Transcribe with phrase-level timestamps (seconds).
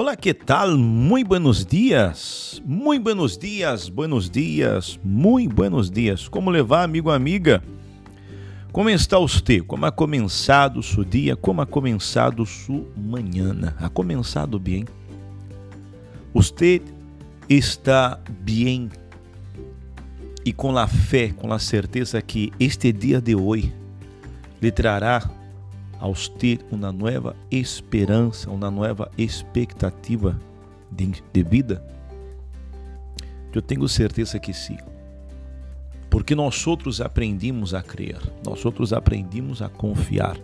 [0.00, 0.78] Olá, que tal?
[0.78, 2.62] Muito buenos dias.
[2.64, 6.28] Muito buenos dias, buenos dias, muito buenos dias.
[6.28, 7.64] Como levar, amigo, amiga?
[8.70, 9.60] Como está você?
[9.60, 11.34] Como ha começado o seu dia?
[11.34, 13.74] Como ha começado sua manhã?
[13.76, 14.84] Ha começado bem?
[16.32, 16.80] Você
[17.48, 18.88] está bem
[20.44, 23.74] e com a fé, com a certeza que este dia de hoje
[24.62, 25.28] lhe trará
[25.98, 30.38] a usted uma nova esperança, uma nova expectativa
[30.90, 31.84] de, de vida?
[33.52, 34.76] Eu tenho certeza que sim.
[36.10, 40.38] Porque nós outros aprendimos a crer, nós outros aprendimos a confiar,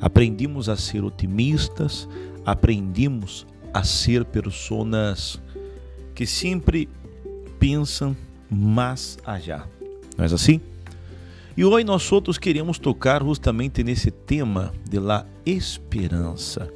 [0.00, 2.08] aprendimos a ser otimistas,
[2.46, 5.40] aprendimos a ser pessoas
[6.14, 6.88] que sempre
[7.58, 8.16] pensam
[8.48, 9.66] mais allá.
[10.16, 10.60] Não é assim?
[11.56, 16.68] E hoje nós outros queremos tocar justamente nesse tema de la esperança.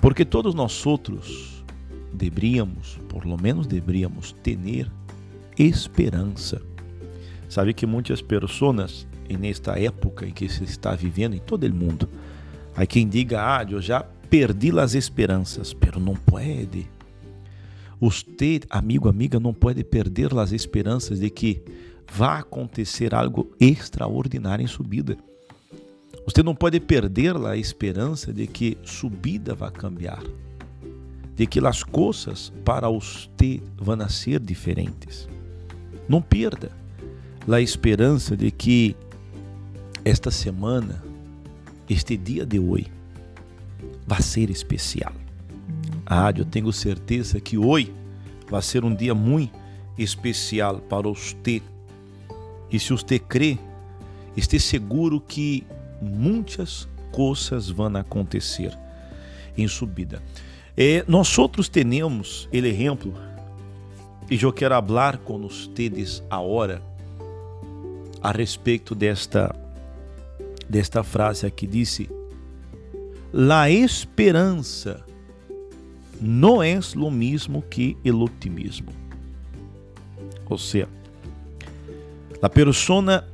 [0.00, 1.62] Porque todos nós outros
[2.10, 4.90] deveríamos, por lo menos deveríamos, ter
[5.58, 6.62] esperança.
[7.46, 12.08] Sabe que muitas pessoas, nesta época em que se está vivendo em todo o mundo,
[12.74, 16.88] há quem diga, ah, eu já perdi as esperanças, pero não pode.
[18.00, 21.62] Você, amigo, amiga, não pode perder as esperanças de que
[22.12, 25.16] vai acontecer algo extraordinário em subida.
[26.26, 30.22] Você não pode perder a esperança de que subida vai cambiar,
[31.36, 35.28] de que as coisas para você vão ser diferentes.
[36.08, 36.70] Não perda
[37.46, 38.96] a esperança de que
[40.04, 41.02] esta semana,
[41.88, 42.90] este dia de hoje,
[44.06, 45.12] vai ser especial.
[46.06, 47.92] Ah, eu tenho certeza que hoje
[48.48, 49.58] vai ser um dia muito
[49.98, 51.62] especial para você
[52.74, 53.56] e se você crê,
[54.36, 55.64] esteja seguro que
[56.02, 58.76] muitas coisas vão acontecer
[59.56, 60.20] em subida.
[60.76, 63.14] É, nós outros temos ele exemplo,
[64.28, 66.82] e eu quero falar com vocês agora
[68.20, 69.54] a respeito desta
[70.68, 72.10] desta frase aqui disse:
[73.32, 75.04] La esperança
[76.20, 78.90] não é o mesmo que o otimismo.
[80.50, 80.88] Ou seja,
[82.44, 83.24] a persona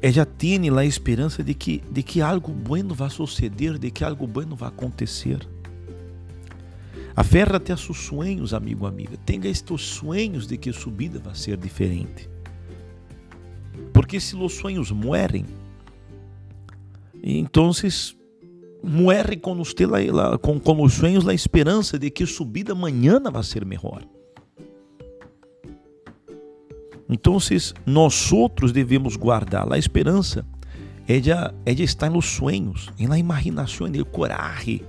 [0.00, 4.26] ella tiene a esperança de que, de que algo bueno vai suceder, de que algo
[4.26, 5.46] bueno vai acontecer.
[7.14, 9.18] Aferra-te a seus sonhos, amigo, amiga.
[9.26, 12.30] Tenha estes sonhos de que a subida vai ser diferente.
[13.92, 15.44] Porque se os sonhos muerem,
[17.22, 17.70] então
[18.82, 19.62] muere com,
[20.40, 24.02] com, com os sonhos a esperança de que a subida amanhã vai ser melhor.
[27.12, 27.38] Então,
[27.86, 30.44] nós outros devemos guardar a esperança
[31.06, 31.30] é de,
[31.66, 34.82] é de estar nos sonhos, na imaginação, no coragem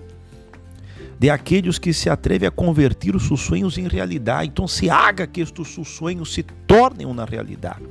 [1.24, 4.50] de aqueles que se atrevem a convertir os seus sonhos em realidade.
[4.50, 7.86] Então, se haga que estes seus sonhos se tornem uma realidade.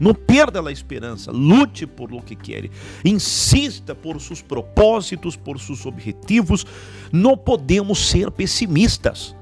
[0.00, 2.70] Não perda a esperança, lute por lo que quer,
[3.04, 6.64] insista por seus propósitos, por seus objetivos.
[7.12, 9.36] Não podemos ser pessimistas.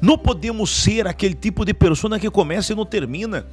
[0.00, 3.46] Não podemos ser aquele tipo de pessoa que começa e não termina.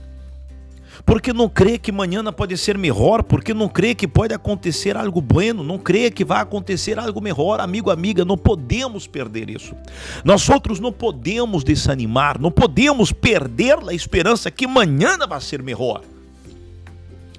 [1.05, 5.21] Porque não crê que amanhã pode ser melhor, porque não crê que pode acontecer algo
[5.21, 9.75] bueno, não crê que vai acontecer algo melhor, amigo, amiga, não podemos perder isso.
[10.23, 16.01] Nós outros não podemos desanimar, não podemos perder a esperança que amanhã vai ser melhor.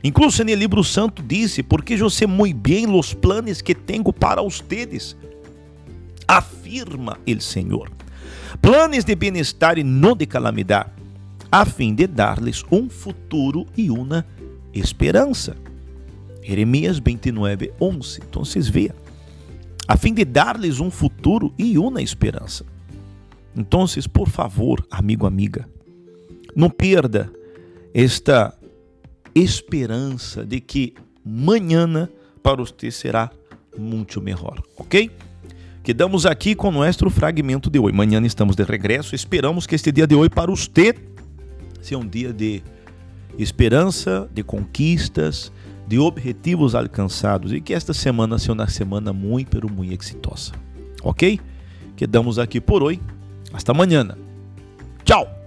[0.05, 4.41] Incluso no livro santo disse, porque eu sei muito bem os planos que tenho para
[4.41, 5.17] ustedes,
[6.29, 7.91] afirma o Senhor
[8.61, 10.91] planos de bem-estar e não de calamidade,
[11.51, 14.27] a fim de dar-lhes um futuro e uma
[14.73, 15.57] esperança.
[16.43, 18.21] Jeremias 29, 11.
[18.29, 18.91] Então, vocês veem.
[19.87, 22.65] A fim de dar-lhes um futuro e uma esperança.
[23.57, 25.69] Então, por favor, amigo, amiga,
[26.55, 27.33] não perda
[27.93, 28.55] esta
[29.35, 30.95] esperança de que
[31.25, 32.09] amanhã
[32.43, 33.31] para você será
[33.77, 35.11] muito melhor, ok?
[35.89, 37.95] Quedamos aqui com nosso fragmento de hoje.
[37.95, 39.15] Amanhã estamos de regresso.
[39.15, 40.95] Esperamos que este dia de hoje para você
[41.81, 42.63] seja um dia de
[43.39, 45.51] esperança, de conquistas,
[45.87, 50.53] de objetivos alcançados e que esta semana seja uma semana muito, pero muito exitosa.
[51.03, 51.41] Ok?
[51.97, 53.01] Quedamos aqui por hoje.
[53.51, 54.15] Hasta amanhã.
[55.07, 55.38] Tchau!